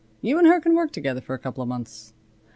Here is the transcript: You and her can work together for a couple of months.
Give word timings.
You 0.23 0.39
and 0.39 0.47
her 0.47 0.59
can 0.59 0.73
work 0.73 0.91
together 0.91 1.21
for 1.21 1.35
a 1.35 1.37
couple 1.37 1.61
of 1.61 1.69
months. 1.69 2.15